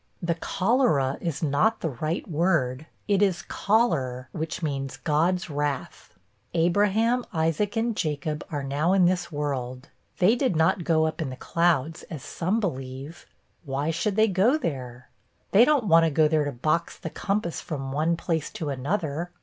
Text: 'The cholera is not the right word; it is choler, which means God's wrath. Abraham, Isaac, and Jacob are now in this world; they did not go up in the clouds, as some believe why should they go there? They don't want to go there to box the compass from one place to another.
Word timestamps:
'The 0.19 0.33
cholera 0.33 1.15
is 1.21 1.43
not 1.43 1.81
the 1.81 1.89
right 1.91 2.27
word; 2.27 2.87
it 3.07 3.21
is 3.21 3.43
choler, 3.43 4.29
which 4.31 4.63
means 4.63 4.97
God's 4.97 5.47
wrath. 5.47 6.15
Abraham, 6.55 7.23
Isaac, 7.31 7.75
and 7.75 7.95
Jacob 7.95 8.43
are 8.49 8.63
now 8.63 8.93
in 8.93 9.05
this 9.05 9.31
world; 9.31 9.89
they 10.17 10.35
did 10.35 10.55
not 10.55 10.85
go 10.85 11.05
up 11.05 11.21
in 11.21 11.29
the 11.29 11.35
clouds, 11.35 12.01
as 12.09 12.23
some 12.23 12.59
believe 12.59 13.27
why 13.63 13.91
should 13.91 14.15
they 14.15 14.27
go 14.27 14.57
there? 14.57 15.11
They 15.51 15.65
don't 15.65 15.85
want 15.85 16.03
to 16.05 16.09
go 16.09 16.27
there 16.27 16.45
to 16.45 16.51
box 16.51 16.97
the 16.97 17.11
compass 17.11 17.61
from 17.61 17.91
one 17.91 18.17
place 18.17 18.49
to 18.53 18.69
another. 18.71 19.29